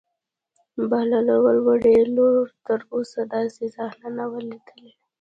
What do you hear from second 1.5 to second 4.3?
وړې لور تر اوسه داسې صحنه نه